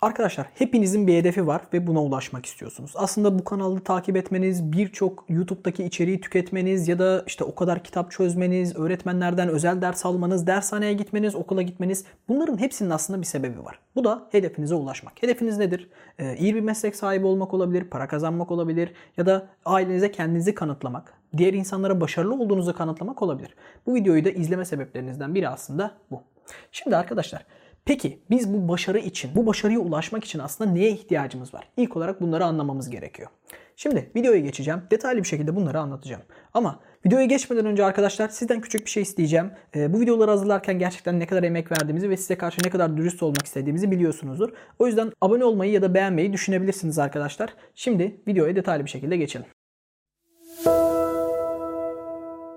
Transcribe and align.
Arkadaşlar 0.00 0.46
hepinizin 0.54 1.06
bir 1.06 1.14
hedefi 1.14 1.46
var 1.46 1.62
ve 1.72 1.86
buna 1.86 2.02
ulaşmak 2.02 2.46
istiyorsunuz. 2.46 2.92
Aslında 2.94 3.38
bu 3.38 3.44
kanalı 3.44 3.80
takip 3.80 4.16
etmeniz, 4.16 4.72
birçok 4.72 5.24
YouTube'daki 5.28 5.84
içeriği 5.84 6.20
tüketmeniz 6.20 6.88
ya 6.88 6.98
da 6.98 7.24
işte 7.26 7.44
o 7.44 7.54
kadar 7.54 7.84
kitap 7.84 8.10
çözmeniz, 8.10 8.76
öğretmenlerden 8.76 9.48
özel 9.48 9.82
ders 9.82 10.06
almanız, 10.06 10.46
dershaneye 10.46 10.92
gitmeniz, 10.92 11.34
okula 11.34 11.62
gitmeniz 11.62 12.04
bunların 12.28 12.58
hepsinin 12.58 12.90
aslında 12.90 13.20
bir 13.20 13.26
sebebi 13.26 13.64
var. 13.64 13.78
Bu 13.96 14.04
da 14.04 14.26
hedefinize 14.30 14.74
ulaşmak. 14.74 15.22
Hedefiniz 15.22 15.58
nedir? 15.58 15.90
Ee, 16.18 16.36
iyi 16.36 16.54
bir 16.54 16.60
meslek 16.60 16.96
sahibi 16.96 17.26
olmak 17.26 17.54
olabilir, 17.54 17.84
para 17.84 18.08
kazanmak 18.08 18.50
olabilir 18.50 18.92
ya 19.16 19.26
da 19.26 19.48
ailenize 19.64 20.12
kendinizi 20.12 20.54
kanıtlamak, 20.54 21.14
diğer 21.36 21.52
insanlara 21.52 22.00
başarılı 22.00 22.34
olduğunuzu 22.34 22.74
kanıtlamak 22.74 23.22
olabilir. 23.22 23.54
Bu 23.86 23.94
videoyu 23.94 24.24
da 24.24 24.30
izleme 24.30 24.64
sebeplerinizden 24.64 25.34
biri 25.34 25.48
aslında 25.48 25.90
bu. 26.10 26.22
Şimdi 26.72 26.96
arkadaşlar 26.96 27.44
Peki 27.84 28.18
biz 28.30 28.52
bu 28.54 28.68
başarı 28.68 28.98
için, 28.98 29.30
bu 29.34 29.46
başarıya 29.46 29.78
ulaşmak 29.78 30.24
için 30.24 30.38
aslında 30.38 30.70
neye 30.70 30.90
ihtiyacımız 30.90 31.54
var? 31.54 31.68
İlk 31.76 31.96
olarak 31.96 32.20
bunları 32.20 32.44
anlamamız 32.44 32.90
gerekiyor. 32.90 33.28
Şimdi 33.76 34.10
videoya 34.16 34.40
geçeceğim. 34.40 34.82
Detaylı 34.90 35.18
bir 35.18 35.28
şekilde 35.28 35.56
bunları 35.56 35.80
anlatacağım. 35.80 36.22
Ama 36.54 36.80
videoya 37.06 37.24
geçmeden 37.24 37.66
önce 37.66 37.84
arkadaşlar 37.84 38.28
sizden 38.28 38.60
küçük 38.60 38.84
bir 38.84 38.90
şey 38.90 39.02
isteyeceğim. 39.02 39.50
Ee, 39.76 39.92
bu 39.92 40.00
videoları 40.00 40.30
hazırlarken 40.30 40.78
gerçekten 40.78 41.20
ne 41.20 41.26
kadar 41.26 41.42
emek 41.42 41.72
verdiğimizi 41.72 42.10
ve 42.10 42.16
size 42.16 42.38
karşı 42.38 42.60
ne 42.64 42.70
kadar 42.70 42.96
dürüst 42.96 43.22
olmak 43.22 43.46
istediğimizi 43.46 43.90
biliyorsunuzdur. 43.90 44.48
O 44.78 44.86
yüzden 44.86 45.12
abone 45.20 45.44
olmayı 45.44 45.72
ya 45.72 45.82
da 45.82 45.94
beğenmeyi 45.94 46.32
düşünebilirsiniz 46.32 46.98
arkadaşlar. 46.98 47.54
Şimdi 47.74 48.20
videoya 48.28 48.56
detaylı 48.56 48.84
bir 48.84 48.90
şekilde 48.90 49.16
geçelim. 49.16 49.46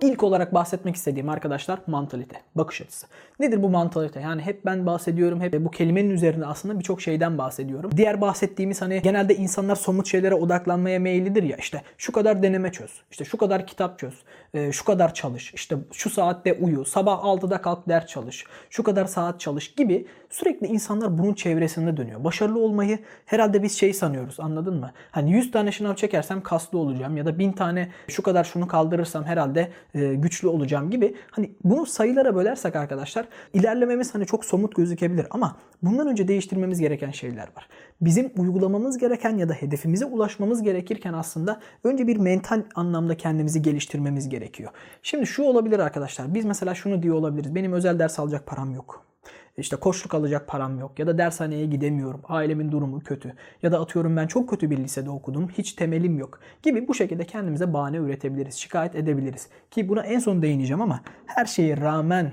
İlk 0.02 0.24
olarak 0.24 0.54
bahsetmek 0.54 0.96
istediğim 0.96 1.30
arkadaşlar 1.30 1.80
mantalite, 1.88 2.36
bakış 2.56 2.82
açısı. 2.82 3.08
Nedir 3.40 3.64
bu 3.64 3.70
mantalite? 3.70 4.20
Yani 4.20 4.42
hep 4.42 4.66
ben 4.66 4.86
bahsediyorum, 4.86 5.42
hep 5.42 5.54
bu 5.54 5.72
kelimenin 5.72 6.10
üzerinde 6.10 6.46
aslında 6.46 6.80
birçok 6.80 7.02
şeyden 7.02 7.38
bahsediyorum. 7.38 7.92
Diğer 7.98 8.22
bahsettiğimiz 8.22 8.82
hani 8.82 9.02
genelde 9.02 9.36
insanlar 9.36 9.76
somut 9.76 10.08
şeylere 10.08 10.36
odaklanmaya 10.36 11.00
meyillidir 11.00 11.44
ya 11.44 11.58
işte 11.58 11.82
şu 11.98 12.12
kadar 12.12 12.44
deneme 12.44 12.72
çöz, 12.72 12.92
işte 13.12 13.26
şu 13.26 13.38
kadar 13.38 13.68
kitap 13.68 14.00
çöz, 14.00 14.14
e, 14.54 14.72
şu 14.72 14.86
kadar 14.86 15.14
çalış, 15.14 15.54
işte 15.54 15.76
şu 15.92 16.10
saatte 16.10 16.54
uyu, 16.54 16.86
sabah 16.86 17.24
6'da 17.24 17.62
kalk 17.62 17.90
ders 17.90 18.06
çalış, 18.06 18.46
şu 18.70 18.84
kadar 18.84 19.06
saat 19.06 19.40
çalış 19.40 19.76
gibi 19.76 20.08
sürekli 20.30 20.68
insanlar 20.68 21.18
bunun 21.18 21.34
çevresinde 21.34 21.98
dönüyor. 21.98 22.24
Başarılı 22.24 22.60
olmayı 22.60 23.00
herhalde 23.26 23.64
biz 23.64 23.78
şey 23.78 23.94
sanıyoruz 23.94 24.40
anladın 24.40 24.80
mı? 24.80 24.92
Hani 25.12 25.32
100 25.32 25.52
tane 25.52 25.72
şınav 25.72 25.96
çekersem 25.96 26.44
kaslı 26.44 26.78
olacağım 26.78 27.18
ya 27.18 27.26
da 27.26 27.40
1000 27.40 27.52
tane 27.52 27.90
şu 28.08 28.24
kadar 28.24 28.44
şunu 28.44 28.68
kaldırırsam 28.68 29.24
herhalde 29.24 29.72
e, 29.96 30.16
güçlü 30.16 30.48
olacağım 30.48 30.92
gibi. 30.92 31.16
Hani 31.32 31.52
bunu 31.64 31.86
sayılara 31.86 32.36
bölersek 32.36 32.76
arkadaşlar 32.76 33.28
ilerlememiz 33.54 34.16
hani 34.16 34.26
çok 34.26 34.46
somut 34.46 34.76
gözükebilir 34.76 35.28
ama 35.30 35.58
bundan 35.84 36.08
önce 36.08 36.28
değiştirmemiz 36.28 36.80
gereken 36.80 37.12
şeyler 37.12 37.48
var. 37.56 37.68
Bizim 38.02 38.32
uygulamamız 38.38 38.98
gereken 38.98 39.38
ya 39.38 39.50
da 39.50 39.54
hedefimize 39.54 40.06
ulaşmamız 40.06 40.64
gerekirken 40.64 41.14
aslında 41.14 41.60
önce 41.84 42.08
bir 42.08 42.18
mental 42.18 42.64
anlamda 42.76 43.18
kendimizi 43.18 43.62
geliştirmemiz 43.62 44.30
gerekiyor. 44.30 44.72
Şimdi 45.04 45.28
şu 45.28 45.44
olabilir 45.44 45.80
arkadaşlar. 45.80 46.34
Biz 46.34 46.46
mesela 46.46 46.76
şunu 46.76 47.04
diyor 47.04 47.16
olabiliriz. 47.16 47.56
Benim 47.56 47.74
özel 47.74 48.00
ders 48.00 48.20
alacak 48.20 48.46
param 48.46 48.74
yok 48.74 49.11
işte 49.58 49.76
koçluk 49.76 50.14
alacak 50.14 50.48
param 50.48 50.80
yok 50.80 51.00
ya 51.00 51.08
da 51.08 51.18
dershaneye 51.18 51.66
gidemiyorum. 51.66 52.22
Ailemin 52.24 52.72
durumu 52.72 53.00
kötü 53.00 53.34
ya 53.64 53.72
da 53.72 53.80
atıyorum 53.80 54.18
ben 54.18 54.28
çok 54.28 54.50
kötü 54.50 54.70
bir 54.70 54.78
lisede 54.78 55.10
okudum. 55.10 55.50
Hiç 55.50 55.74
temelim 55.74 56.20
yok 56.20 56.40
gibi 56.64 56.88
bu 56.88 56.94
şekilde 56.94 57.26
kendimize 57.26 57.74
bahane 57.74 57.98
üretebiliriz. 57.98 58.56
Şikayet 58.56 58.96
edebiliriz. 58.96 59.48
Ki 59.72 59.90
buna 59.90 60.04
en 60.04 60.20
son 60.20 60.42
değineceğim 60.42 60.82
ama 60.82 61.02
her 61.26 61.46
şeye 61.46 61.78
rağmen 61.78 62.32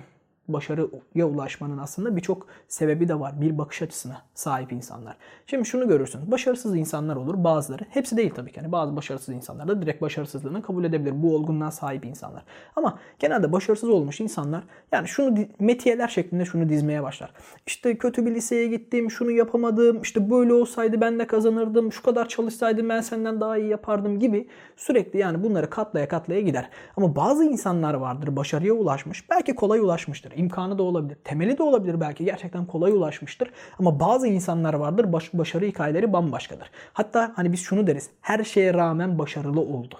başarıya 0.49 1.27
ulaşmanın 1.27 1.79
aslında 1.79 2.17
birçok 2.17 2.47
sebebi 2.69 3.09
de 3.09 3.21
var. 3.21 3.41
Bir 3.41 3.59
bakış 3.59 3.83
açısına 3.83 4.23
sahip 4.35 4.73
insanlar. 4.73 5.17
Şimdi 5.47 5.69
şunu 5.69 5.89
görürsünüz. 5.89 6.31
Başarısız 6.31 6.77
insanlar 6.77 7.17
olur 7.17 7.45
bazıları. 7.45 7.85
Hepsi 7.91 8.17
değil 8.17 8.33
tabii 8.35 8.53
ki. 8.53 8.59
Yani 8.61 8.73
bazı 8.73 8.97
başarısız 8.97 9.35
insanlar 9.35 9.69
da 9.69 9.83
direkt 9.83 10.03
başarısızlığını 10.03 10.63
kabul 10.63 10.85
edebilir. 10.85 11.23
Bu 11.23 11.35
olgunluğa 11.35 11.71
sahip 11.71 12.05
insanlar. 12.05 12.45
Ama 12.77 12.99
genelde 13.19 13.53
başarısız 13.53 13.89
olmuş 13.89 14.21
insanlar 14.21 14.65
yani 14.93 15.09
şunu 15.09 15.39
metiyeler 15.59 16.09
şeklinde 16.09 16.45
şunu 16.45 16.69
dizmeye 16.69 17.03
başlar. 17.03 17.33
İşte 17.67 17.99
kötü 17.99 18.27
bir 18.27 18.35
liseye 18.35 18.67
gittim, 18.67 19.11
şunu 19.11 19.31
yapamadım, 19.31 20.03
işte 20.03 20.31
böyle 20.31 20.53
olsaydı 20.53 21.01
ben 21.01 21.19
de 21.19 21.27
kazanırdım, 21.27 21.93
şu 21.93 22.03
kadar 22.03 22.29
çalışsaydım 22.29 22.89
ben 22.89 23.01
senden 23.01 23.41
daha 23.41 23.59
iyi 23.59 23.69
yapardım 23.69 24.21
gibi 24.21 24.49
sürekli 24.77 25.19
yani 25.19 25.43
bunları 25.43 25.71
katlaya 25.71 26.09
katlaya 26.09 26.41
gider. 26.41 26.71
Ama 26.97 27.17
bazı 27.17 27.45
insanlar 27.45 27.95
vardır 27.95 28.37
başarıya 28.37 28.73
ulaşmış. 28.73 29.31
Belki 29.31 29.55
kolay 29.55 29.81
ulaşmıştır 29.81 30.33
imkanı 30.39 30.79
da 30.79 30.83
olabilir. 30.83 31.19
Temeli 31.25 31.59
de 31.59 31.63
olabilir 31.63 32.01
belki. 32.01 32.25
Gerçekten 32.25 32.67
kolay 32.67 32.93
ulaşmıştır. 32.93 33.51
Ama 33.79 34.01
bazı 34.01 34.29
insanlar 34.29 34.75
vardır 34.75 35.13
baş, 35.13 35.35
başarı 35.35 35.65
hikayeleri 35.65 36.13
bambaşkadır. 36.13 36.71
Hatta 36.93 37.33
hani 37.37 37.53
biz 37.53 37.61
şunu 37.61 37.87
deriz. 37.87 38.11
Her 38.21 38.45
şeye 38.45 38.75
rağmen 38.75 39.19
başarılı 39.19 39.61
oldu. 39.61 39.99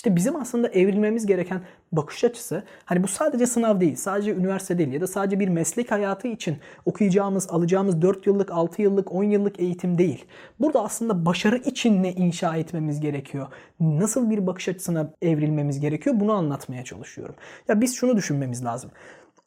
İşte 0.00 0.16
bizim 0.16 0.36
aslında 0.36 0.68
evrilmemiz 0.68 1.26
gereken 1.26 1.60
bakış 1.92 2.24
açısı 2.24 2.64
hani 2.84 3.02
bu 3.02 3.08
sadece 3.08 3.46
sınav 3.46 3.80
değil, 3.80 3.96
sadece 3.96 4.34
üniversite 4.34 4.78
değil 4.78 4.92
ya 4.92 5.00
da 5.00 5.06
sadece 5.06 5.40
bir 5.40 5.48
meslek 5.48 5.90
hayatı 5.90 6.28
için 6.28 6.56
okuyacağımız, 6.86 7.50
alacağımız 7.50 8.02
4 8.02 8.26
yıllık, 8.26 8.50
6 8.50 8.82
yıllık, 8.82 9.12
10 9.12 9.24
yıllık 9.24 9.60
eğitim 9.60 9.98
değil. 9.98 10.24
Burada 10.60 10.84
aslında 10.84 11.26
başarı 11.26 11.56
için 11.56 12.02
ne 12.02 12.12
inşa 12.12 12.56
etmemiz 12.56 13.00
gerekiyor? 13.00 13.46
Nasıl 13.80 14.30
bir 14.30 14.46
bakış 14.46 14.68
açısına 14.68 15.10
evrilmemiz 15.22 15.80
gerekiyor? 15.80 16.20
Bunu 16.20 16.32
anlatmaya 16.32 16.84
çalışıyorum. 16.84 17.34
Ya 17.68 17.80
biz 17.80 17.96
şunu 17.96 18.16
düşünmemiz 18.16 18.64
lazım 18.64 18.90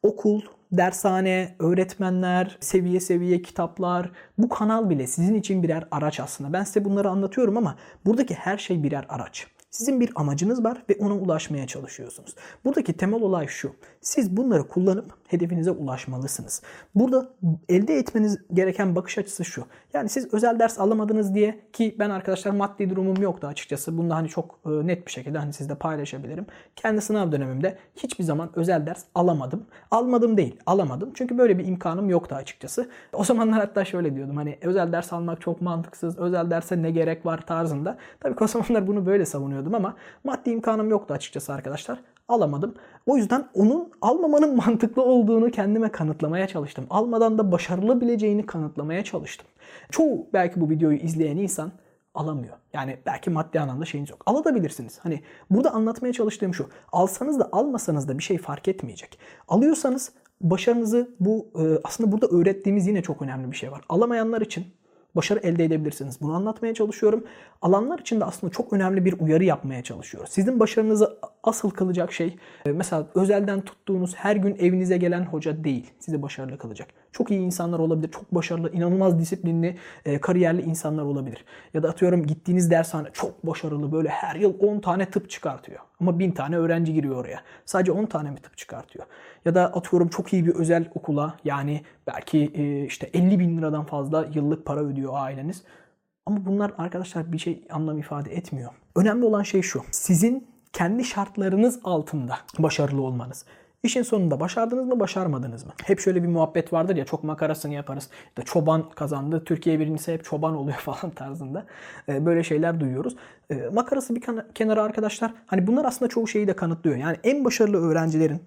okul, 0.03 0.41
dershane, 0.72 1.56
öğretmenler, 1.59 2.58
seviye 2.59 3.00
seviye 3.00 3.41
kitaplar, 3.41 4.12
bu 4.38 4.50
kanal 4.50 4.90
bile 4.90 5.08
sizin 5.08 5.36
için 5.36 5.64
birer 5.64 5.88
araç 5.91 6.19
aslında. 6.19 6.53
Ben 6.53 6.64
size 6.64 6.86
bunları 6.86 7.09
anlatıyorum 7.09 7.58
ama 7.58 7.75
buradaki 8.06 8.34
her 8.34 8.58
şey 8.58 8.84
birer 8.84 9.06
araç. 9.09 9.47
Sizin 9.73 10.00
bir 10.00 10.11
amacınız 10.16 10.63
var 10.63 10.84
ve 10.89 10.95
ona 11.00 11.13
ulaşmaya 11.13 11.67
çalışıyorsunuz. 11.67 12.35
Buradaki 12.66 12.94
temel 12.94 13.22
olay 13.22 13.47
şu. 13.47 13.72
Siz 14.01 14.38
bunları 14.38 14.67
kullanıp 14.67 15.13
hedefinize 15.28 15.72
ulaşmalısınız. 15.72 16.61
Burada 16.95 17.29
elde 17.69 17.95
etmeniz 17.95 18.38
gereken 18.53 18.95
bakış 18.95 19.17
açısı 19.17 19.45
şu. 19.45 19.66
Yani 19.94 20.09
siz 20.09 20.33
özel 20.33 20.59
ders 20.59 20.79
alamadınız 20.79 21.35
diye 21.35 21.59
ki 21.73 21.95
ben 22.00 22.09
arkadaşlar 22.09 22.51
maddi 22.51 22.89
durumum 22.89 23.22
yoktu 23.22 23.47
açıkçası. 23.47 23.97
Bunu 23.97 24.09
da 24.09 24.16
hani 24.16 24.29
çok 24.29 24.59
e, 24.66 24.69
net 24.69 25.07
bir 25.07 25.12
şekilde 25.12 25.38
hani 25.38 25.53
sizle 25.53 25.75
paylaşabilirim. 25.75 26.45
Kendi 26.75 27.01
sınav 27.01 27.31
dönemimde 27.31 27.78
hiçbir 27.95 28.23
zaman 28.23 28.50
özel 28.56 28.85
ders 28.85 29.03
alamadım. 29.16 29.66
Almadım 29.91 30.38
değil, 30.38 30.56
alamadım. 30.66 31.12
Çünkü 31.13 31.38
böyle 31.38 31.57
bir 31.59 31.66
imkanım 31.67 32.09
yoktu 32.09 32.35
açıkçası. 32.35 32.89
O 33.13 33.23
zamanlar 33.23 33.59
hatta 33.59 33.85
şöyle 33.85 34.16
diyordum. 34.16 34.38
Hani 34.38 34.57
özel 34.62 34.91
ders 34.91 35.13
almak 35.13 35.41
çok 35.41 35.62
mantıksız. 35.62 36.17
Özel 36.17 36.51
derse 36.51 36.81
ne 36.81 36.91
gerek 36.91 37.25
var 37.25 37.45
tarzında. 37.45 37.97
Tabii 38.19 38.35
ki 38.35 38.44
o 38.44 38.47
zamanlar 38.47 38.88
bunu 38.88 39.06
böyle 39.06 39.25
savunuyordum 39.25 39.62
ama 39.72 39.96
maddi 40.24 40.50
imkanım 40.50 40.90
yoktu 40.90 41.13
açıkçası 41.13 41.53
arkadaşlar 41.53 42.00
alamadım. 42.28 42.75
O 43.06 43.18
yüzden 43.18 43.47
onun 43.53 43.91
almamanın 44.01 44.56
mantıklı 44.66 45.03
olduğunu 45.03 45.51
kendime 45.51 45.91
kanıtlamaya 45.91 46.47
çalıştım. 46.47 46.85
Almadan 46.90 47.38
da 47.38 47.51
başarılı 47.51 48.01
bileceğini 48.01 48.46
kanıtlamaya 48.46 49.03
çalıştım. 49.03 49.47
Çoğu 49.91 50.28
belki 50.34 50.62
bu 50.62 50.69
videoyu 50.69 50.97
izleyen 50.97 51.38
insan 51.38 51.72
alamıyor. 52.13 52.57
Yani 52.74 52.97
belki 53.06 53.29
maddi 53.29 53.59
anlamda 53.59 53.85
şeyiniz 53.85 54.09
yok. 54.09 54.24
Alabilirsiniz. 54.25 55.00
Hani 55.03 55.22
burada 55.50 55.72
anlatmaya 55.72 56.13
çalıştığım 56.13 56.53
şu. 56.53 56.69
Alsanız 56.91 57.40
da 57.40 57.50
almasanız 57.51 58.07
da 58.07 58.18
bir 58.18 58.24
şey 58.24 58.38
fark 58.38 58.68
etmeyecek. 58.68 59.19
Alıyorsanız 59.47 60.12
başarınızı 60.41 61.16
bu 61.19 61.47
e, 61.56 61.63
aslında 61.84 62.12
burada 62.12 62.28
öğrettiğimiz 62.28 62.88
yine 62.88 63.01
çok 63.01 63.22
önemli 63.22 63.51
bir 63.51 63.56
şey 63.56 63.72
var. 63.72 63.81
Alamayanlar 63.90 64.41
için 64.41 64.66
başarı 65.16 65.40
elde 65.40 65.63
edebilirsiniz. 65.63 66.22
Bunu 66.22 66.34
anlatmaya 66.34 66.74
çalışıyorum. 66.74 67.24
Alanlar 67.62 68.00
için 68.00 68.19
de 68.19 68.25
aslında 68.25 68.53
çok 68.53 68.74
önemli 68.74 69.06
bir 69.06 69.19
uyarı 69.19 69.44
yapmaya 69.44 69.84
çalışıyoruz. 69.84 70.31
Sizin 70.31 70.59
başarınızı 70.59 71.18
asıl 71.44 71.69
kılacak 71.69 72.13
şey 72.13 72.35
e, 72.66 72.72
mesela 72.72 73.07
özelden 73.16 73.62
tuttuğunuz 73.62 74.16
her 74.16 74.35
gün 74.35 74.56
evinize 74.56 74.97
gelen 74.97 75.25
hoca 75.25 75.63
değil. 75.63 75.91
Sizi 76.00 76.22
başarılı 76.22 76.57
kılacak. 76.57 77.03
Çok 77.13 77.31
iyi 77.31 77.40
insanlar 77.40 77.79
olabilir. 77.79 78.12
Çok 78.12 78.35
başarılı, 78.35 78.72
inanılmaz 78.72 79.19
disiplinli, 79.19 79.78
e, 80.06 80.22
kariyerli 80.22 80.62
insanlar 80.62 81.03
olabilir. 81.03 81.45
Ya 81.74 81.83
da 81.83 81.89
atıyorum 81.89 82.25
gittiğiniz 82.25 82.71
dershane 82.71 83.07
çok 83.13 83.48
başarılı 83.48 83.92
böyle 83.92 84.10
her 84.10 84.36
yıl 84.36 84.54
10 84.60 84.80
tane 84.80 85.06
tıp 85.06 85.30
çıkartıyor. 85.30 85.80
Ama 86.00 86.19
1000 86.19 86.31
tane 86.31 86.57
öğrenci 86.57 86.94
giriyor 86.94 87.15
oraya. 87.15 87.42
Sadece 87.65 87.92
10 87.92 88.06
tane 88.06 88.31
mi 88.31 88.38
tıp 88.38 88.57
çıkartıyor? 88.57 89.06
Ya 89.45 89.56
da 89.56 89.65
atıyorum 89.65 90.07
çok 90.07 90.33
iyi 90.33 90.45
bir 90.45 90.56
özel 90.56 90.89
okula 90.95 91.38
yani 91.44 91.81
belki 92.07 92.51
e, 92.56 92.86
işte 92.86 93.10
50 93.13 93.39
bin 93.39 93.57
liradan 93.57 93.86
fazla 93.86 94.27
yıllık 94.33 94.65
para 94.65 94.80
ödüyor 94.80 95.13
aileniz. 95.15 95.63
Ama 96.25 96.45
bunlar 96.45 96.74
arkadaşlar 96.77 97.33
bir 97.33 97.38
şey 97.38 97.63
anlam 97.71 97.98
ifade 97.98 98.36
etmiyor. 98.36 98.71
Önemli 98.95 99.25
olan 99.25 99.44
şey 99.44 99.62
şu. 99.62 99.81
Sizin 99.92 100.48
kendi 100.74 101.04
şartlarınız 101.04 101.80
altında 101.83 102.38
başarılı 102.60 103.01
olmanız. 103.01 103.45
İşin 103.83 104.01
sonunda 104.01 104.39
başardınız 104.39 104.88
mı 104.88 105.00
başarmadınız 105.00 105.65
mı? 105.65 105.71
Hep 105.83 106.00
şöyle 106.00 106.24
bir 106.24 106.27
muhabbet 106.27 106.74
vardır 106.74 106.95
ya 106.95 107.06
çok 107.06 107.24
makarasını 107.24 107.74
yaparız. 107.74 108.09
İşte 108.30 108.41
çoban 108.41 108.89
kazandı. 108.89 109.44
Türkiye 109.45 109.80
birincisi 109.80 110.13
hep 110.13 110.24
çoban 110.24 110.56
oluyor 110.56 110.77
falan 110.81 111.12
tarzında. 111.12 111.65
Ee, 112.09 112.25
böyle 112.25 112.44
şeyler 112.44 112.80
duyuyoruz. 112.80 113.15
Ee, 113.51 113.56
makarası 113.74 114.15
bir 114.15 114.21
kenara 114.56 114.83
arkadaşlar. 114.83 115.33
Hani 115.47 115.68
bunlar 115.68 115.85
aslında 115.85 116.09
çoğu 116.09 116.27
şeyi 116.27 116.47
de 116.47 116.56
kanıtlıyor. 116.56 116.97
Yani 116.97 117.18
en 117.24 117.45
başarılı 117.45 117.77
öğrencilerin 117.77 118.41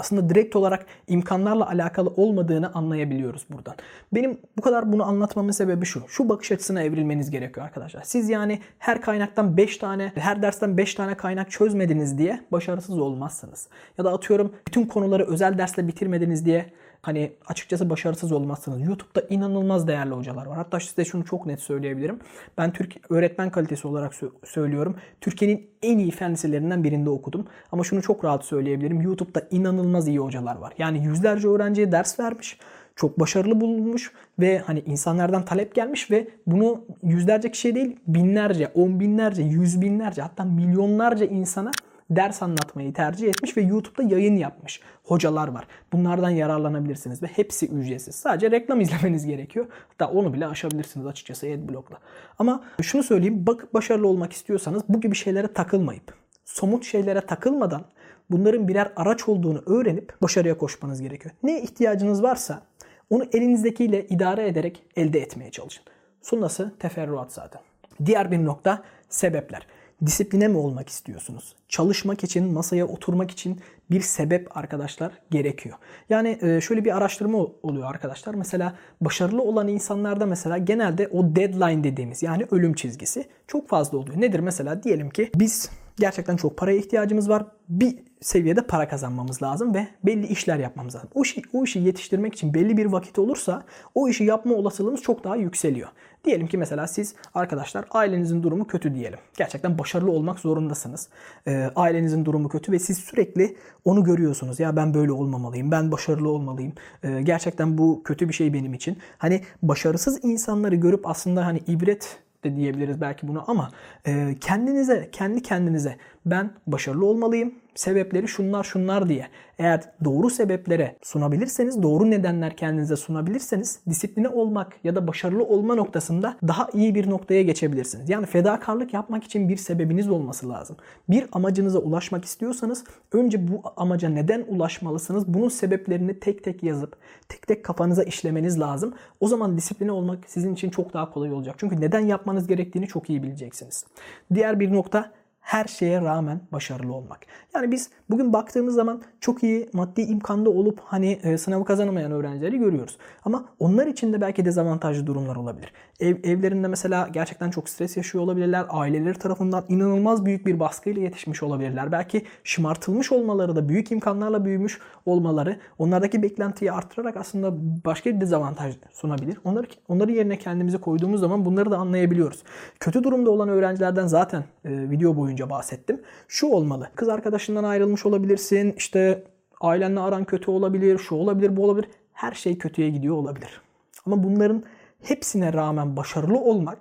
aslında 0.00 0.28
direkt 0.28 0.56
olarak 0.56 0.86
imkanlarla 1.08 1.68
alakalı 1.68 2.08
olmadığını 2.08 2.74
anlayabiliyoruz 2.74 3.46
buradan. 3.50 3.74
Benim 4.12 4.38
bu 4.58 4.62
kadar 4.62 4.92
bunu 4.92 5.04
anlatmamın 5.04 5.52
sebebi 5.52 5.86
şu. 5.86 6.02
Şu 6.08 6.28
bakış 6.28 6.52
açısına 6.52 6.82
evrilmeniz 6.82 7.30
gerekiyor 7.30 7.66
arkadaşlar. 7.66 8.02
Siz 8.04 8.28
yani 8.28 8.60
her 8.78 9.00
kaynaktan 9.00 9.56
5 9.56 9.76
tane, 9.76 10.12
her 10.14 10.42
dersten 10.42 10.76
5 10.76 10.94
tane 10.94 11.14
kaynak 11.14 11.50
çözmediniz 11.50 12.18
diye 12.18 12.40
başarısız 12.52 12.98
olmazsınız. 12.98 13.68
Ya 13.98 14.04
da 14.04 14.12
atıyorum 14.12 14.52
bütün 14.66 14.86
konuları 14.86 15.26
özel 15.26 15.58
dersle 15.58 15.88
bitirmediniz 15.88 16.46
diye 16.46 16.66
hani 17.02 17.32
açıkçası 17.46 17.90
başarısız 17.90 18.32
olmazsınız. 18.32 18.80
YouTube'da 18.80 19.26
inanılmaz 19.30 19.88
değerli 19.88 20.14
hocalar 20.14 20.46
var. 20.46 20.56
Hatta 20.56 20.80
size 20.80 21.04
şunu 21.04 21.24
çok 21.24 21.46
net 21.46 21.60
söyleyebilirim. 21.60 22.18
Ben 22.58 22.72
Türk 22.72 22.96
öğretmen 23.10 23.50
kalitesi 23.50 23.88
olarak 23.88 24.12
sö- 24.12 24.46
söylüyorum. 24.46 24.96
Türkiye'nin 25.20 25.70
en 25.82 25.98
iyi 25.98 26.10
fen 26.10 26.32
liselerinden 26.32 26.84
birinde 26.84 27.10
okudum. 27.10 27.46
Ama 27.72 27.84
şunu 27.84 28.02
çok 28.02 28.24
rahat 28.24 28.44
söyleyebilirim. 28.44 29.00
YouTube'da 29.02 29.42
inanılmaz 29.50 30.08
iyi 30.08 30.18
hocalar 30.18 30.56
var. 30.56 30.72
Yani 30.78 31.04
yüzlerce 31.04 31.48
öğrenciye 31.48 31.92
ders 31.92 32.20
vermiş 32.20 32.58
çok 32.96 33.20
başarılı 33.20 33.60
bulunmuş 33.60 34.12
ve 34.38 34.58
hani 34.58 34.82
insanlardan 34.86 35.44
talep 35.44 35.74
gelmiş 35.74 36.10
ve 36.10 36.28
bunu 36.46 36.84
yüzlerce 37.02 37.50
kişiye 37.50 37.74
değil 37.74 37.96
binlerce, 38.06 38.68
on 38.74 39.00
binlerce, 39.00 39.42
yüz 39.42 39.80
binlerce 39.80 40.22
hatta 40.22 40.44
milyonlarca 40.44 41.26
insana 41.26 41.70
ders 42.10 42.42
anlatmayı 42.42 42.92
tercih 42.92 43.28
etmiş 43.28 43.56
ve 43.56 43.62
YouTube'da 43.62 44.14
yayın 44.14 44.36
yapmış 44.36 44.80
hocalar 45.04 45.48
var. 45.48 45.66
Bunlardan 45.92 46.30
yararlanabilirsiniz 46.30 47.22
ve 47.22 47.26
hepsi 47.26 47.66
ücretsiz. 47.66 48.14
Sadece 48.14 48.50
reklam 48.50 48.80
izlemeniz 48.80 49.26
gerekiyor. 49.26 49.66
Hatta 49.88 50.10
onu 50.12 50.32
bile 50.32 50.46
aşabilirsiniz 50.46 51.06
açıkçası 51.06 51.46
adblock'la. 51.46 51.98
Ama 52.38 52.64
şunu 52.82 53.02
söyleyeyim, 53.02 53.46
bak 53.46 53.74
başarılı 53.74 54.08
olmak 54.08 54.32
istiyorsanız 54.32 54.82
bu 54.88 55.00
gibi 55.00 55.16
şeylere 55.16 55.52
takılmayıp, 55.52 56.14
somut 56.44 56.84
şeylere 56.84 57.20
takılmadan 57.20 57.84
bunların 58.30 58.68
birer 58.68 58.92
araç 58.96 59.28
olduğunu 59.28 59.62
öğrenip 59.66 60.22
başarıya 60.22 60.58
koşmanız 60.58 61.02
gerekiyor. 61.02 61.34
Ne 61.42 61.62
ihtiyacınız 61.62 62.22
varsa 62.22 62.62
onu 63.10 63.24
elinizdekiyle 63.32 64.06
idare 64.06 64.48
ederek 64.48 64.82
elde 64.96 65.20
etmeye 65.20 65.50
çalışın. 65.50 65.84
Sonrası 66.22 66.72
teferruat 66.78 67.32
zaten. 67.32 67.60
Diğer 68.04 68.30
bir 68.30 68.44
nokta 68.44 68.82
sebepler. 69.08 69.66
Disipline 70.06 70.48
mi 70.48 70.56
olmak 70.56 70.88
istiyorsunuz? 70.88 71.56
Çalışmak 71.68 72.24
için, 72.24 72.52
masaya 72.52 72.86
oturmak 72.86 73.30
için 73.30 73.60
bir 73.90 74.00
sebep 74.00 74.56
arkadaşlar 74.56 75.12
gerekiyor. 75.30 75.76
Yani 76.08 76.38
e, 76.42 76.60
şöyle 76.60 76.84
bir 76.84 76.96
araştırma 76.96 77.38
oluyor 77.62 77.90
arkadaşlar. 77.90 78.34
Mesela 78.34 78.74
başarılı 79.00 79.42
olan 79.42 79.68
insanlarda 79.68 80.26
mesela 80.26 80.58
genelde 80.58 81.08
o 81.08 81.36
deadline 81.36 81.84
dediğimiz 81.84 82.22
yani 82.22 82.46
ölüm 82.50 82.74
çizgisi 82.74 83.28
çok 83.46 83.68
fazla 83.68 83.98
oluyor. 83.98 84.20
Nedir 84.20 84.40
mesela? 84.40 84.82
Diyelim 84.82 85.10
ki 85.10 85.30
biz 85.34 85.70
gerçekten 85.96 86.36
çok 86.36 86.56
paraya 86.56 86.78
ihtiyacımız 86.78 87.28
var. 87.28 87.46
Bir 87.68 87.98
seviyede 88.20 88.62
para 88.62 88.88
kazanmamız 88.88 89.42
lazım 89.42 89.74
ve 89.74 89.88
belli 90.02 90.26
işler 90.26 90.58
yapmamız 90.58 90.94
lazım. 90.94 91.10
O 91.14 91.22
işi, 91.22 91.42
o 91.52 91.64
işi 91.64 91.78
yetiştirmek 91.78 92.34
için 92.34 92.54
belli 92.54 92.76
bir 92.76 92.86
vakit 92.86 93.18
olursa 93.18 93.62
o 93.94 94.08
işi 94.08 94.24
yapma 94.24 94.54
olasılığımız 94.54 95.02
çok 95.02 95.24
daha 95.24 95.36
yükseliyor. 95.36 95.88
Diyelim 96.24 96.46
ki 96.46 96.58
mesela 96.58 96.86
siz 96.86 97.14
arkadaşlar 97.34 97.84
ailenizin 97.90 98.42
durumu 98.42 98.66
kötü 98.66 98.94
diyelim. 98.94 99.18
Gerçekten 99.36 99.78
başarılı 99.78 100.10
olmak 100.10 100.38
zorundasınız. 100.38 101.08
E, 101.46 101.70
ailenizin 101.76 102.24
durumu 102.24 102.48
kötü 102.48 102.72
ve 102.72 102.78
siz 102.78 102.98
sürekli 102.98 103.56
onu 103.84 104.04
görüyorsunuz. 104.04 104.60
Ya 104.60 104.76
ben 104.76 104.94
böyle 104.94 105.12
olmamalıyım, 105.12 105.70
ben 105.70 105.92
başarılı 105.92 106.28
olmalıyım. 106.28 106.72
E, 107.02 107.22
gerçekten 107.22 107.78
bu 107.78 108.02
kötü 108.04 108.28
bir 108.28 108.34
şey 108.34 108.52
benim 108.52 108.74
için. 108.74 108.98
Hani 109.18 109.42
başarısız 109.62 110.24
insanları 110.24 110.74
görüp 110.74 111.06
aslında 111.06 111.46
hani 111.46 111.58
ibret 111.66 112.18
de 112.44 112.56
diyebiliriz 112.56 113.00
belki 113.00 113.28
bunu 113.28 113.44
ama 113.46 113.70
e, 114.06 114.34
kendinize, 114.40 115.08
kendi 115.12 115.42
kendinize 115.42 115.96
ben 116.26 116.50
başarılı 116.66 117.06
olmalıyım. 117.06 117.54
Sebepleri 117.74 118.28
şunlar 118.28 118.64
şunlar 118.64 119.08
diye. 119.08 119.26
Eğer 119.58 119.82
doğru 120.04 120.30
sebeplere 120.30 120.96
sunabilirseniz, 121.02 121.82
doğru 121.82 122.10
nedenler 122.10 122.56
kendinize 122.56 122.96
sunabilirseniz 122.96 123.80
disipline 123.88 124.28
olmak 124.28 124.72
ya 124.84 124.94
da 124.94 125.06
başarılı 125.06 125.44
olma 125.44 125.74
noktasında 125.74 126.36
daha 126.48 126.68
iyi 126.74 126.94
bir 126.94 127.10
noktaya 127.10 127.42
geçebilirsiniz. 127.42 128.10
Yani 128.10 128.26
fedakarlık 128.26 128.94
yapmak 128.94 129.24
için 129.24 129.48
bir 129.48 129.56
sebebiniz 129.56 130.10
olması 130.10 130.48
lazım. 130.48 130.76
Bir 131.08 131.26
amacınıza 131.32 131.78
ulaşmak 131.78 132.24
istiyorsanız 132.24 132.84
önce 133.12 133.48
bu 133.48 133.62
amaca 133.76 134.08
neden 134.08 134.44
ulaşmalısınız? 134.48 135.34
Bunun 135.34 135.48
sebeplerini 135.48 136.20
tek 136.20 136.44
tek 136.44 136.62
yazıp 136.62 136.96
tek 137.28 137.46
tek 137.46 137.64
kafanıza 137.64 138.02
işlemeniz 138.02 138.60
lazım. 138.60 138.94
O 139.20 139.28
zaman 139.28 139.56
disipline 139.56 139.92
olmak 139.92 140.18
sizin 140.26 140.54
için 140.54 140.70
çok 140.70 140.94
daha 140.94 141.10
kolay 141.10 141.32
olacak. 141.32 141.54
Çünkü 141.58 141.80
neden 141.80 142.00
yapmanız 142.00 142.46
gerektiğini 142.46 142.86
çok 142.86 143.10
iyi 143.10 143.22
bileceksiniz. 143.22 143.86
Diğer 144.34 144.60
bir 144.60 144.72
nokta 144.72 145.12
her 145.40 145.64
şeye 145.64 146.00
rağmen 146.00 146.40
başarılı 146.52 146.94
olmak. 146.94 147.18
Yani 147.54 147.70
biz 147.70 147.90
bugün 148.10 148.32
baktığımız 148.32 148.74
zaman 148.74 149.02
çok 149.20 149.42
iyi 149.42 149.70
maddi 149.72 150.00
imkanda 150.00 150.50
olup 150.50 150.80
hani 150.84 151.20
e, 151.22 151.38
sınavı 151.38 151.64
kazanamayan 151.64 152.12
öğrencileri 152.12 152.58
görüyoruz. 152.58 152.98
Ama 153.24 153.44
onlar 153.58 153.86
için 153.86 154.12
de 154.12 154.20
belki 154.20 154.44
dezavantajlı 154.44 155.06
durumlar 155.06 155.36
olabilir. 155.36 155.72
Ev, 156.00 156.16
evlerinde 156.24 156.68
mesela 156.68 157.08
gerçekten 157.12 157.50
çok 157.50 157.68
stres 157.68 157.96
yaşıyor 157.96 158.24
olabilirler. 158.24 158.66
Aileleri 158.68 159.18
tarafından 159.18 159.64
inanılmaz 159.68 160.24
büyük 160.24 160.46
bir 160.46 160.60
baskıyla 160.60 161.02
yetişmiş 161.02 161.42
olabilirler. 161.42 161.92
Belki 161.92 162.26
şımartılmış 162.44 163.12
olmaları 163.12 163.56
da 163.56 163.68
büyük 163.68 163.92
imkanlarla 163.92 164.44
büyümüş 164.44 164.78
olmaları 165.06 165.60
onlardaki 165.78 166.22
beklentiyi 166.22 166.72
arttırarak 166.72 167.16
aslında 167.16 167.52
başka 167.84 168.10
bir 168.10 168.20
dezavantaj 168.20 168.74
sunabilir. 168.92 169.38
Onları, 169.44 169.66
onları 169.88 170.12
yerine 170.12 170.38
kendimizi 170.38 170.78
koyduğumuz 170.78 171.20
zaman 171.20 171.44
bunları 171.44 171.70
da 171.70 171.78
anlayabiliyoruz. 171.78 172.42
Kötü 172.80 173.04
durumda 173.04 173.30
olan 173.30 173.48
öğrencilerden 173.48 174.06
zaten 174.06 174.44
e, 174.64 174.90
video 174.90 175.16
boyunca 175.16 175.39
bahsettim. 175.48 176.02
Şu 176.28 176.46
olmalı. 176.46 176.90
Kız 176.94 177.08
arkadaşından 177.08 177.64
ayrılmış 177.64 178.06
olabilirsin. 178.06 178.74
İşte 178.76 179.24
ailenle 179.60 180.00
aran 180.00 180.24
kötü 180.24 180.50
olabilir. 180.50 180.98
Şu 180.98 181.14
olabilir, 181.14 181.56
bu 181.56 181.64
olabilir. 181.64 181.88
Her 182.12 182.32
şey 182.32 182.58
kötüye 182.58 182.90
gidiyor 182.90 183.16
olabilir. 183.16 183.60
Ama 184.06 184.24
bunların 184.24 184.62
hepsine 185.02 185.52
rağmen 185.52 185.96
başarılı 185.96 186.38
olmak 186.38 186.78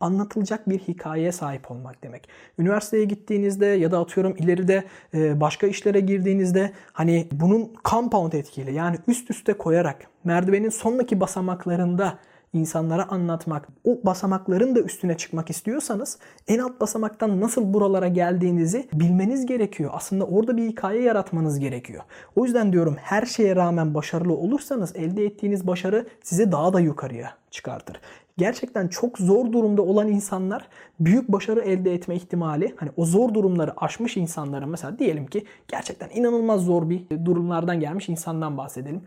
anlatılacak 0.00 0.68
bir 0.68 0.78
hikayeye 0.78 1.32
sahip 1.32 1.70
olmak 1.70 2.02
demek. 2.02 2.28
Üniversiteye 2.58 3.04
gittiğinizde 3.04 3.66
ya 3.66 3.90
da 3.90 3.98
atıyorum 3.98 4.34
ileride 4.38 4.84
e, 5.14 5.40
başka 5.40 5.66
işlere 5.66 6.00
girdiğinizde 6.00 6.72
hani 6.92 7.28
bunun 7.32 7.72
compound 7.84 8.32
etkiyle 8.32 8.72
yani 8.72 8.96
üst 9.06 9.30
üste 9.30 9.52
koyarak 9.52 10.06
merdivenin 10.24 10.68
sondaki 10.68 11.20
basamaklarında 11.20 12.18
insanlara 12.52 13.08
anlatmak, 13.08 13.68
o 13.84 13.98
basamakların 14.04 14.74
da 14.74 14.80
üstüne 14.80 15.16
çıkmak 15.16 15.50
istiyorsanız 15.50 16.18
en 16.48 16.58
alt 16.58 16.80
basamaktan 16.80 17.40
nasıl 17.40 17.74
buralara 17.74 18.08
geldiğinizi 18.08 18.88
bilmeniz 18.92 19.46
gerekiyor. 19.46 19.90
Aslında 19.94 20.24
orada 20.24 20.56
bir 20.56 20.68
hikaye 20.68 21.02
yaratmanız 21.02 21.58
gerekiyor. 21.58 22.02
O 22.36 22.44
yüzden 22.44 22.72
diyorum 22.72 22.96
her 23.00 23.26
şeye 23.26 23.56
rağmen 23.56 23.94
başarılı 23.94 24.32
olursanız 24.32 24.96
elde 24.96 25.24
ettiğiniz 25.24 25.66
başarı 25.66 26.06
sizi 26.22 26.52
daha 26.52 26.72
da 26.72 26.80
yukarıya 26.80 27.30
çıkartır 27.50 28.00
gerçekten 28.38 28.88
çok 28.88 29.18
zor 29.18 29.52
durumda 29.52 29.82
olan 29.82 30.08
insanlar 30.08 30.68
büyük 31.00 31.28
başarı 31.32 31.60
elde 31.60 31.94
etme 31.94 32.16
ihtimali 32.16 32.74
hani 32.76 32.90
o 32.96 33.04
zor 33.04 33.34
durumları 33.34 33.72
aşmış 33.76 34.16
insanların 34.16 34.68
mesela 34.68 34.98
diyelim 34.98 35.26
ki 35.26 35.44
gerçekten 35.68 36.08
inanılmaz 36.14 36.64
zor 36.64 36.90
bir 36.90 37.04
durumlardan 37.24 37.80
gelmiş 37.80 38.08
insandan 38.08 38.56
bahsedelim. 38.56 39.02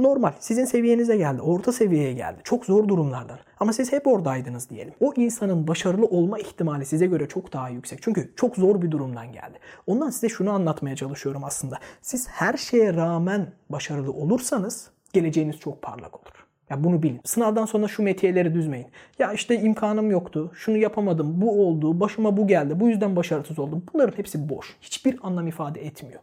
Normal. 0.00 0.32
Sizin 0.40 0.64
seviyenize 0.64 1.16
geldi. 1.16 1.42
Orta 1.42 1.72
seviyeye 1.72 2.12
geldi. 2.12 2.40
Çok 2.44 2.64
zor 2.64 2.88
durumlardan. 2.88 3.38
Ama 3.60 3.72
siz 3.72 3.92
hep 3.92 4.06
oradaydınız 4.06 4.70
diyelim. 4.70 4.94
O 5.00 5.12
insanın 5.16 5.68
başarılı 5.68 6.06
olma 6.06 6.38
ihtimali 6.38 6.86
size 6.86 7.06
göre 7.06 7.28
çok 7.28 7.52
daha 7.52 7.68
yüksek. 7.68 8.02
Çünkü 8.02 8.32
çok 8.36 8.56
zor 8.56 8.82
bir 8.82 8.90
durumdan 8.90 9.32
geldi. 9.32 9.58
Ondan 9.86 10.10
size 10.10 10.28
şunu 10.28 10.50
anlatmaya 10.50 10.96
çalışıyorum 10.96 11.44
aslında. 11.44 11.78
Siz 12.02 12.28
her 12.28 12.56
şeye 12.56 12.94
rağmen 12.94 13.46
başarılı 13.70 14.12
olursanız 14.12 14.90
geleceğiniz 15.12 15.58
çok 15.58 15.82
parlak 15.82 16.14
olur. 16.14 16.46
Ya 16.70 16.84
bunu 16.84 17.02
bilin. 17.02 17.20
Sınavdan 17.24 17.66
sonra 17.66 17.88
şu 17.88 18.02
metiyeleri 18.02 18.54
düzmeyin. 18.54 18.86
Ya 19.18 19.32
işte 19.32 19.60
imkanım 19.60 20.10
yoktu, 20.10 20.50
şunu 20.54 20.76
yapamadım, 20.76 21.40
bu 21.40 21.66
oldu, 21.66 22.00
başıma 22.00 22.36
bu 22.36 22.46
geldi, 22.46 22.80
bu 22.80 22.88
yüzden 22.88 23.16
başarısız 23.16 23.58
oldum. 23.58 23.82
Bunların 23.92 24.18
hepsi 24.18 24.48
boş. 24.48 24.76
Hiçbir 24.80 25.18
anlam 25.22 25.46
ifade 25.46 25.86
etmiyor. 25.86 26.20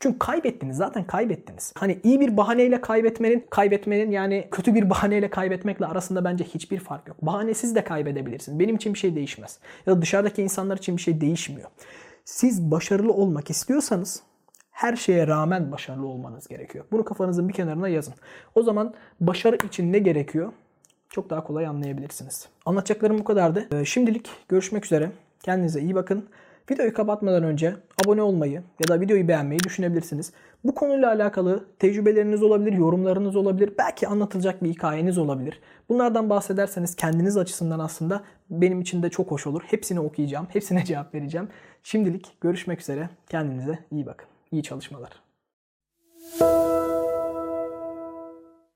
Çünkü 0.00 0.18
kaybettiniz 0.18 0.76
zaten 0.76 1.04
kaybettiniz. 1.04 1.72
Hani 1.76 2.00
iyi 2.02 2.20
bir 2.20 2.36
bahaneyle 2.36 2.80
kaybetmenin, 2.80 3.46
kaybetmenin 3.50 4.10
yani 4.10 4.48
kötü 4.50 4.74
bir 4.74 4.90
bahaneyle 4.90 5.30
kaybetmekle 5.30 5.86
arasında 5.86 6.24
bence 6.24 6.44
hiçbir 6.44 6.78
fark 6.78 7.08
yok. 7.08 7.16
Bahanesiz 7.22 7.74
de 7.74 7.84
kaybedebilirsiniz. 7.84 8.58
Benim 8.58 8.76
için 8.76 8.94
bir 8.94 8.98
şey 8.98 9.16
değişmez. 9.16 9.58
Ya 9.86 9.96
da 9.96 10.02
dışarıdaki 10.02 10.42
insanlar 10.42 10.78
için 10.78 10.96
bir 10.96 11.02
şey 11.02 11.20
değişmiyor. 11.20 11.70
Siz 12.24 12.70
başarılı 12.70 13.12
olmak 13.12 13.50
istiyorsanız 13.50 14.22
her 14.70 14.96
şeye 14.96 15.26
rağmen 15.26 15.72
başarılı 15.72 16.06
olmanız 16.06 16.48
gerekiyor. 16.48 16.84
Bunu 16.92 17.04
kafanızın 17.04 17.48
bir 17.48 17.54
kenarına 17.54 17.88
yazın. 17.88 18.14
O 18.54 18.62
zaman 18.62 18.94
başarı 19.20 19.56
için 19.66 19.92
ne 19.92 19.98
gerekiyor? 19.98 20.52
Çok 21.10 21.30
daha 21.30 21.44
kolay 21.44 21.66
anlayabilirsiniz. 21.66 22.48
Anlatacaklarım 22.66 23.18
bu 23.18 23.24
kadardı. 23.24 23.68
Ee, 23.72 23.84
şimdilik 23.84 24.30
görüşmek 24.48 24.84
üzere. 24.84 25.10
Kendinize 25.42 25.80
iyi 25.80 25.94
bakın. 25.94 26.28
Videoyu 26.70 26.94
kapatmadan 26.94 27.42
önce 27.42 27.76
abone 28.04 28.22
olmayı 28.22 28.52
ya 28.52 28.88
da 28.88 29.00
videoyu 29.00 29.28
beğenmeyi 29.28 29.60
düşünebilirsiniz. 29.64 30.32
Bu 30.64 30.74
konuyla 30.74 31.08
alakalı 31.08 31.64
tecrübeleriniz 31.78 32.42
olabilir, 32.42 32.72
yorumlarınız 32.72 33.36
olabilir, 33.36 33.72
belki 33.78 34.08
anlatılacak 34.08 34.64
bir 34.64 34.70
hikayeniz 34.70 35.18
olabilir. 35.18 35.60
Bunlardan 35.88 36.30
bahsederseniz 36.30 36.96
kendiniz 36.96 37.36
açısından 37.36 37.78
aslında 37.78 38.22
benim 38.50 38.80
için 38.80 39.02
de 39.02 39.10
çok 39.10 39.30
hoş 39.30 39.46
olur. 39.46 39.62
Hepsini 39.66 40.00
okuyacağım, 40.00 40.46
hepsine 40.52 40.84
cevap 40.84 41.14
vereceğim. 41.14 41.48
Şimdilik 41.82 42.40
görüşmek 42.40 42.80
üzere. 42.80 43.10
Kendinize 43.28 43.78
iyi 43.92 44.06
bakın. 44.06 44.28
İyi 44.52 44.62
çalışmalar. 44.62 45.10